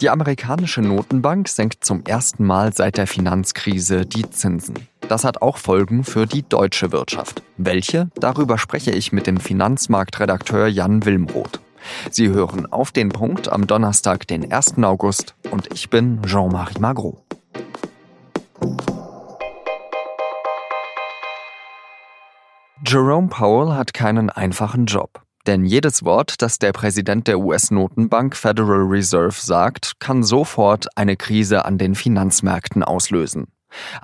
[0.00, 4.74] Die amerikanische Notenbank senkt zum ersten Mal seit der Finanzkrise die Zinsen.
[5.08, 7.42] Das hat auch Folgen für die deutsche Wirtschaft.
[7.56, 8.10] Welche?
[8.16, 11.60] Darüber spreche ich mit dem Finanzmarktredakteur Jan Wilmroth.
[12.10, 14.78] Sie hören auf den Punkt am Donnerstag, den 1.
[14.82, 17.22] August und ich bin Jean-Marie Magro.
[22.86, 25.22] Jerome Powell hat keinen einfachen Job.
[25.46, 31.64] Denn jedes Wort, das der Präsident der US-Notenbank Federal Reserve sagt, kann sofort eine Krise
[31.64, 33.48] an den Finanzmärkten auslösen.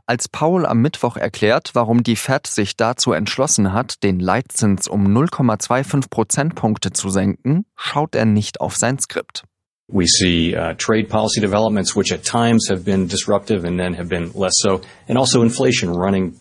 [0.06, 5.06] Als Paul am Mittwoch erklärt, warum die Fed sich dazu entschlossen hat, den Leitzins um
[5.06, 9.44] 0,25 Prozentpunkte zu senken, schaut er nicht auf sein Skript.
[9.92, 14.08] We see uh, trade policy developments which at times have been disruptive and then have
[14.08, 16.34] been less so, and also inflation running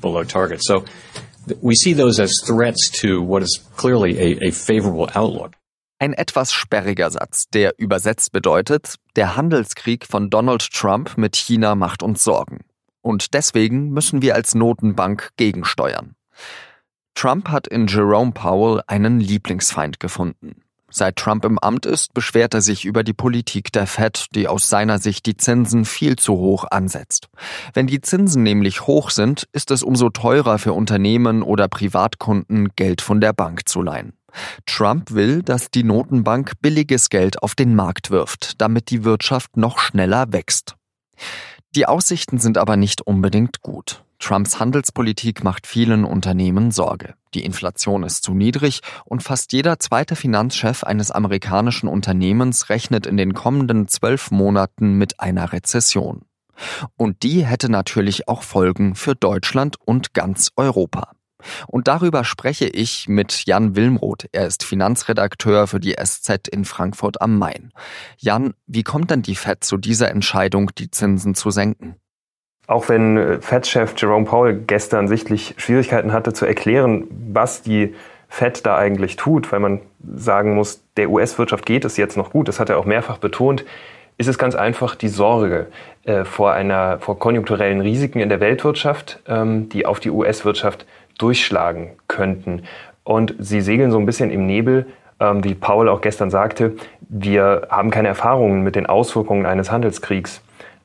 [0.00, 0.60] below target.
[0.62, 0.84] So
[1.60, 5.52] we see those as threats to what is clearly a, a favorable outlook.
[5.98, 12.02] Ein etwas sperriger Satz, der übersetzt bedeutet, der Handelskrieg von Donald Trump mit China macht
[12.02, 12.64] uns Sorgen.
[13.02, 16.16] Und deswegen müssen wir als Notenbank gegensteuern.
[17.14, 20.62] Trump hat in Jerome Powell einen Lieblingsfeind gefunden.
[20.94, 24.68] Seit Trump im Amt ist, beschwert er sich über die Politik der Fed, die aus
[24.68, 27.30] seiner Sicht die Zinsen viel zu hoch ansetzt.
[27.72, 33.00] Wenn die Zinsen nämlich hoch sind, ist es umso teurer für Unternehmen oder Privatkunden, Geld
[33.00, 34.12] von der Bank zu leihen.
[34.66, 39.78] Trump will, dass die Notenbank billiges Geld auf den Markt wirft, damit die Wirtschaft noch
[39.78, 40.76] schneller wächst.
[41.74, 44.04] Die Aussichten sind aber nicht unbedingt gut.
[44.22, 47.14] Trumps Handelspolitik macht vielen Unternehmen Sorge.
[47.34, 53.16] Die Inflation ist zu niedrig und fast jeder zweite Finanzchef eines amerikanischen Unternehmens rechnet in
[53.16, 56.22] den kommenden zwölf Monaten mit einer Rezession.
[56.96, 61.10] Und die hätte natürlich auch Folgen für Deutschland und ganz Europa.
[61.66, 64.26] Und darüber spreche ich mit Jan Wilmroth.
[64.30, 67.72] Er ist Finanzredakteur für die SZ in Frankfurt am Main.
[68.18, 71.96] Jan, wie kommt denn die Fed zu dieser Entscheidung, die Zinsen zu senken?
[72.72, 77.94] Auch wenn äh, Fed-Chef Jerome Powell gestern sichtlich Schwierigkeiten hatte zu erklären, was die
[78.30, 79.82] Fed da eigentlich tut, weil man
[80.16, 83.66] sagen muss, der US-Wirtschaft geht es jetzt noch gut, das hat er auch mehrfach betont,
[84.16, 85.66] ist es ganz einfach die Sorge
[86.04, 90.86] äh, vor einer vor konjunkturellen Risiken in der Weltwirtschaft, ähm, die auf die US-Wirtschaft
[91.18, 92.62] durchschlagen könnten.
[93.04, 94.86] Und sie segeln so ein bisschen im Nebel,
[95.20, 96.72] ähm, wie Paul auch gestern sagte.
[97.00, 100.40] Wir haben keine Erfahrungen mit den Auswirkungen eines Handelskriegs.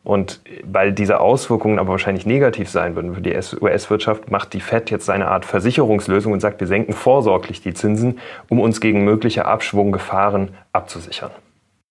[0.08, 4.90] Und weil diese Auswirkungen aber wahrscheinlich negativ sein würden für die US-Wirtschaft, macht die Fed
[4.90, 9.46] jetzt eine Art Versicherungslösung und sagt, wir senken vorsorglich die Zinsen, um uns gegen mögliche
[9.46, 11.32] Abschwunggefahren abzusichern.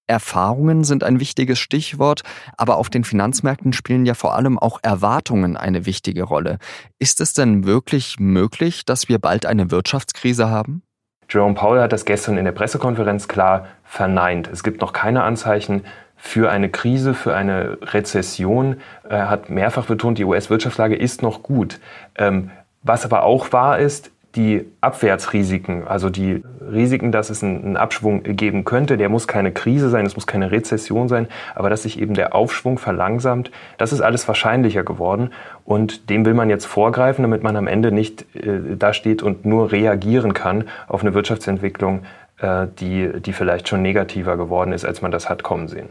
[0.07, 2.23] Erfahrungen sind ein wichtiges Stichwort,
[2.57, 6.57] aber auf den Finanzmärkten spielen ja vor allem auch Erwartungen eine wichtige Rolle.
[6.99, 10.83] Ist es denn wirklich möglich, dass wir bald eine Wirtschaftskrise haben?
[11.29, 14.49] Jerome Powell hat das gestern in der Pressekonferenz klar verneint.
[14.51, 15.83] Es gibt noch keine Anzeichen
[16.17, 18.77] für eine Krise, für eine Rezession.
[19.09, 21.79] Er hat mehrfach betont, die US-Wirtschaftslage ist noch gut.
[22.17, 22.51] Ähm,
[22.83, 28.65] was aber auch wahr ist, die Abwärtsrisiken, also die Risiken, dass es einen Abschwung geben
[28.65, 32.15] könnte, der muss keine Krise sein, es muss keine Rezession sein, aber dass sich eben
[32.15, 35.31] der Aufschwung verlangsamt, das ist alles wahrscheinlicher geworden
[35.65, 39.47] und dem will man jetzt vorgreifen, damit man am Ende nicht äh, da steht und
[39.47, 45.03] nur reagieren kann auf eine Wirtschaftsentwicklung, äh, die, die vielleicht schon negativer geworden ist, als
[45.03, 45.89] man das hat kommen sehen.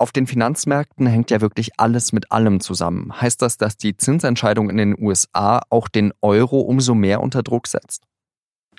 [0.00, 3.20] Auf den Finanzmärkten hängt ja wirklich alles mit allem zusammen.
[3.20, 7.66] Heißt das, dass die Zinsentscheidung in den USA auch den Euro umso mehr unter Druck
[7.66, 8.04] setzt?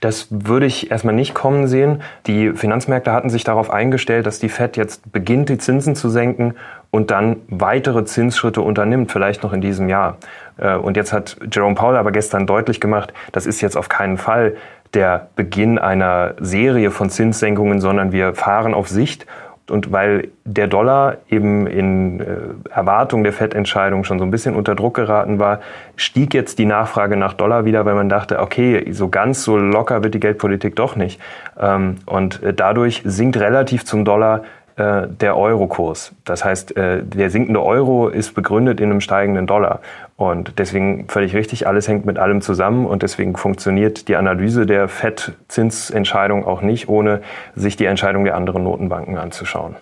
[0.02, 2.02] Das würde ich erstmal nicht kommen sehen.
[2.26, 6.56] Die Finanzmärkte hatten sich darauf eingestellt, dass die Fed jetzt beginnt, die Zinsen zu senken
[6.90, 10.18] und dann weitere Zinsschritte unternimmt, vielleicht noch in diesem Jahr.
[10.58, 14.18] Äh, und jetzt hat Jerome Powell aber gestern deutlich gemacht, das ist jetzt auf keinen
[14.18, 14.56] Fall
[14.94, 19.26] der Beginn einer Serie von Zinssenkungen, sondern wir fahren auf Sicht
[19.70, 22.26] und weil der Dollar eben in äh,
[22.72, 25.60] Erwartung der FED-Entscheidung schon so ein bisschen unter Druck geraten war,
[25.96, 30.04] stieg jetzt die Nachfrage nach Dollar wieder, weil man dachte, okay, so ganz so locker
[30.04, 31.22] wird die Geldpolitik doch nicht.
[31.60, 34.44] Ähm, und äh, dadurch sinkt relativ zum Dollar
[34.80, 36.14] äh, der Euro-Kurs.
[36.24, 39.82] Das heißt, äh, der sinkende Euro ist begründet in einem steigenden Dollar.
[40.16, 44.88] Und deswegen völlig richtig, alles hängt mit allem zusammen und deswegen funktioniert die Analyse der
[44.88, 47.22] FED-Zinsentscheidung auch nicht, ohne
[47.56, 49.76] sich die Entscheidung der anderen Notenbanken anzuschauen.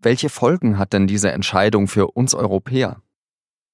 [0.00, 2.96] Welche Folgen hat denn diese Entscheidung für uns Europäer?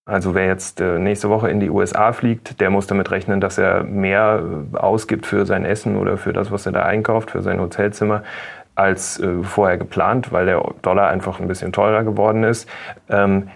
[0.07, 3.59] Also wer jetzt äh, nächste Woche in die USA fliegt, der muss damit rechnen, dass
[3.59, 7.61] er mehr ausgibt für sein Essen oder für das, was er da einkauft, für sein
[7.61, 8.23] Hotelzimmer,
[8.79, 12.69] als äh, vorher geplant, weil der Dollar einfach ein bisschen teurer geworden ist.
[13.09, 13.49] Ähm,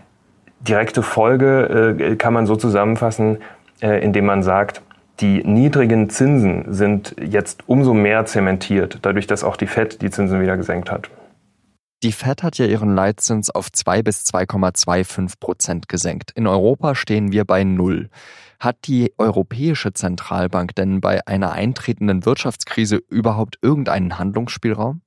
[0.60, 3.38] direkte Folge äh, kann man so zusammenfassen,
[3.80, 4.82] äh, indem man sagt,
[5.20, 10.40] die niedrigen Zinsen sind jetzt umso mehr zementiert, dadurch, dass auch die Fed die Zinsen
[10.40, 11.10] wieder gesenkt hat.
[12.02, 16.32] Die Fed hat ja ihren Leitzins auf 2 bis 2,25 Prozent gesenkt.
[16.32, 18.10] In Europa stehen wir bei Null.
[18.58, 25.02] Hat die Europäische Zentralbank denn bei einer eintretenden Wirtschaftskrise überhaupt irgendeinen Handlungsspielraum?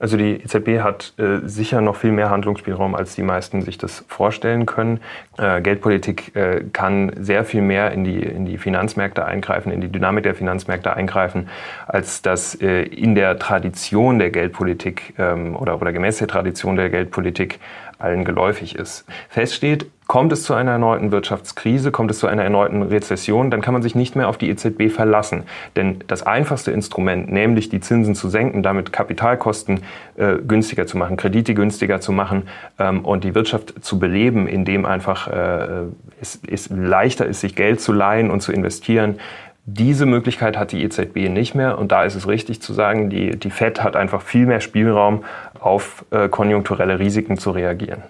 [0.00, 4.02] Also die EZB hat äh, sicher noch viel mehr Handlungsspielraum, als die meisten sich das
[4.08, 5.00] vorstellen können.
[5.36, 9.92] Äh, Geldpolitik äh, kann sehr viel mehr in die, in die Finanzmärkte eingreifen, in die
[9.92, 11.50] Dynamik der Finanzmärkte eingreifen,
[11.86, 16.88] als das äh, in der Tradition der Geldpolitik ähm, oder, oder gemäß der Tradition der
[16.88, 17.60] Geldpolitik
[17.98, 19.04] allen geläufig ist.
[19.28, 23.60] Fest steht, kommt es zu einer erneuten Wirtschaftskrise, kommt es zu einer erneuten Rezession, dann
[23.60, 25.44] kann man sich nicht mehr auf die EZB verlassen.
[25.76, 29.84] Denn das einfachste Instrument, nämlich die Zinsen zu senken, damit Kapitalkosten
[30.16, 32.48] äh, günstiger zu machen, Kredite günstiger zu machen
[32.80, 35.84] ähm, und die Wirtschaft zu beleben, indem einfach äh,
[36.20, 39.20] es, es leichter ist, sich Geld zu leihen und zu investieren,
[39.64, 43.38] diese Möglichkeit hat die EZB nicht mehr und da ist es richtig zu sagen, die,
[43.38, 45.22] die Fed hat einfach viel mehr Spielraum,
[45.60, 48.02] auf äh, konjunkturelle Risiken zu reagieren.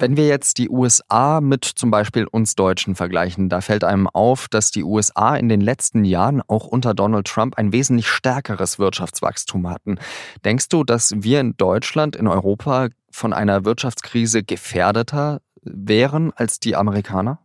[0.00, 4.48] Wenn wir jetzt die USA mit zum Beispiel uns Deutschen vergleichen, da fällt einem auf,
[4.48, 9.68] dass die USA in den letzten Jahren auch unter Donald Trump ein wesentlich stärkeres Wirtschaftswachstum
[9.68, 9.98] hatten.
[10.42, 16.76] Denkst du, dass wir in Deutschland, in Europa von einer Wirtschaftskrise gefährdeter wären als die
[16.76, 17.40] Amerikaner?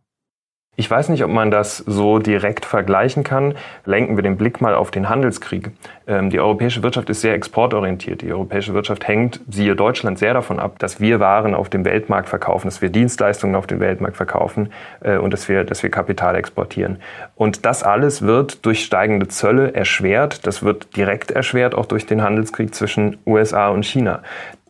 [0.78, 3.54] Ich weiß nicht, ob man das so direkt vergleichen kann.
[3.86, 5.70] Lenken wir den Blick mal auf den Handelskrieg.
[6.06, 8.20] Ähm, die europäische Wirtschaft ist sehr exportorientiert.
[8.20, 12.28] Die europäische Wirtschaft hängt, siehe Deutschland, sehr davon ab, dass wir Waren auf dem Weltmarkt
[12.28, 14.70] verkaufen, dass wir Dienstleistungen auf dem Weltmarkt verkaufen
[15.00, 16.98] äh, und dass wir, dass wir Kapital exportieren.
[17.36, 20.46] Und das alles wird durch steigende Zölle erschwert.
[20.46, 24.20] Das wird direkt erschwert auch durch den Handelskrieg zwischen USA und China.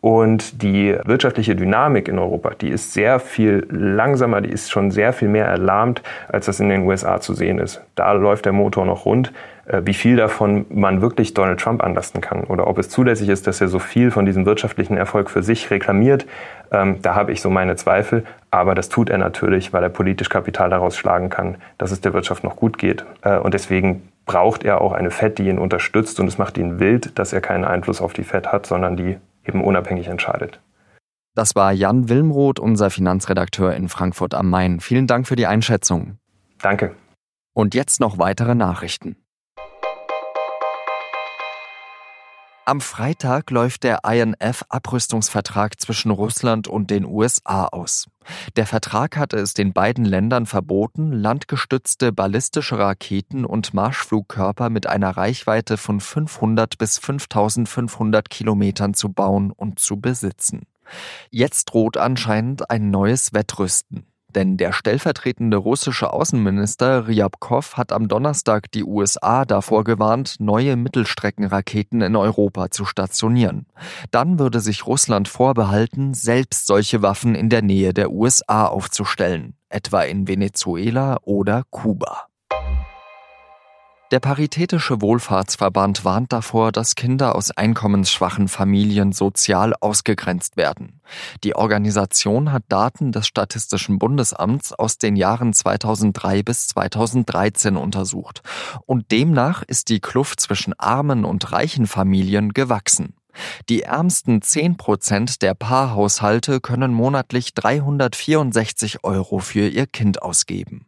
[0.01, 5.13] Und die wirtschaftliche Dynamik in Europa, die ist sehr viel langsamer, die ist schon sehr
[5.13, 7.83] viel mehr erlahmt, als das in den USA zu sehen ist.
[7.95, 9.33] Da läuft der Motor noch rund.
[9.67, 13.47] Äh, wie viel davon man wirklich Donald Trump anlasten kann oder ob es zulässig ist,
[13.47, 16.27] dass er so viel von diesem wirtschaftlichen Erfolg für sich reklamiert,
[16.71, 18.25] ähm, da habe ich so meine Zweifel.
[18.51, 22.13] Aber das tut er natürlich, weil er politisch Kapital daraus schlagen kann, dass es der
[22.13, 23.05] Wirtschaft noch gut geht.
[23.23, 26.21] Äh, und deswegen braucht er auch eine Fed, die ihn unterstützt.
[26.21, 29.17] Und es macht ihn wild, dass er keinen Einfluss auf die Fed hat, sondern die
[29.47, 30.61] eben unabhängig entscheidet.
[31.35, 34.81] Das war Jan Wilmroth, unser Finanzredakteur in Frankfurt am Main.
[34.81, 36.19] Vielen Dank für die Einschätzung.
[36.63, 36.97] Danke.
[37.53, 39.17] Und jetzt noch weitere Nachrichten.
[42.69, 48.09] Am Freitag läuft der INF-Abrüstungsvertrag zwischen Russland und den USA aus.
[48.57, 55.17] Der Vertrag hatte es den beiden Ländern verboten, landgestützte ballistische Raketen und Marschflugkörper mit einer
[55.17, 60.67] Reichweite von 500 bis 5500 Kilometern zu bauen und zu besitzen.
[61.31, 64.09] Jetzt droht anscheinend ein neues Wettrüsten.
[64.37, 72.03] Denn der stellvertretende russische Außenminister Ryabkov hat am Donnerstag die USA davor gewarnt, neue Mittelstreckenraketen
[72.03, 73.65] in Europa zu stationieren.
[74.11, 80.03] Dann würde sich Russland vorbehalten, selbst solche Waffen in der Nähe der USA aufzustellen, etwa
[80.03, 82.27] in Venezuela oder Kuba.
[84.13, 91.01] Der Paritätische Wohlfahrtsverband warnt davor, dass Kinder aus einkommensschwachen Familien sozial ausgegrenzt werden.
[91.43, 98.43] Die Organisation hat Daten des Statistischen Bundesamts aus den Jahren 2003 bis 2013 untersucht.
[98.87, 103.16] Und demnach ist die Kluft zwischen armen und reichen Familien gewachsen.
[103.69, 110.87] Die ärmsten 10 Prozent der Paarhaushalte können monatlich 364 Euro für ihr Kind ausgeben.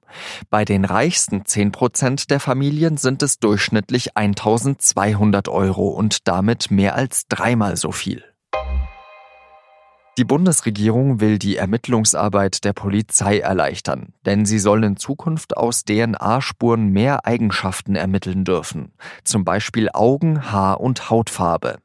[0.51, 6.95] Bei den reichsten 10 Prozent der Familien sind es durchschnittlich 1200 Euro und damit mehr
[6.95, 8.25] als dreimal so viel.
[10.19, 16.89] Die Bundesregierung will die Ermittlungsarbeit der Polizei erleichtern, denn sie soll in Zukunft aus DNA-Spuren
[16.89, 18.91] mehr Eigenschaften ermitteln dürfen,
[19.23, 21.79] zum Beispiel Augen, Haar und Hautfarbe.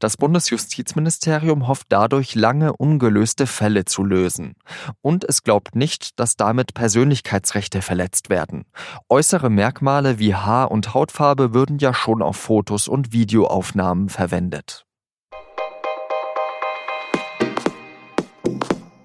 [0.00, 4.54] Das Bundesjustizministerium hofft dadurch, lange ungelöste Fälle zu lösen.
[5.00, 8.64] Und es glaubt nicht, dass damit Persönlichkeitsrechte verletzt werden.
[9.08, 14.87] Äußere Merkmale wie Haar- und Hautfarbe würden ja schon auf Fotos und Videoaufnahmen verwendet.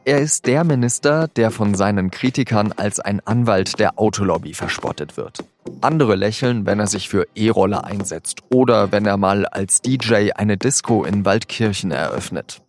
[0.05, 5.45] Er ist der Minister, der von seinen Kritikern als ein Anwalt der Autolobby verspottet wird.
[5.79, 10.57] Andere lächeln, wenn er sich für E-Roller einsetzt oder wenn er mal als DJ eine
[10.57, 12.61] Disco in Waldkirchen eröffnet.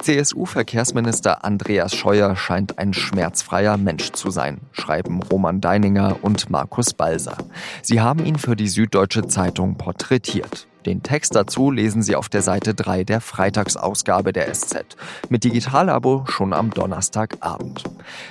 [0.00, 7.38] CSU-Verkehrsminister Andreas Scheuer scheint ein schmerzfreier Mensch zu sein, schreiben Roman Deininger und Markus Balser.
[7.82, 10.66] Sie haben ihn für die Süddeutsche Zeitung porträtiert.
[10.86, 14.84] Den Text dazu lesen Sie auf der Seite 3 der Freitagsausgabe der SZ.
[15.28, 17.84] Mit Digitalabo schon am Donnerstagabend.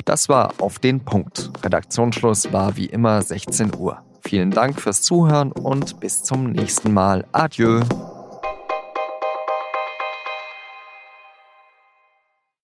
[0.06, 1.52] Das war auf den Punkt.
[1.64, 4.02] Redaktionsschluss war wie immer 16 Uhr.
[4.22, 7.26] Vielen Dank fürs Zuhören und bis zum nächsten Mal.
[7.32, 7.82] Adieu.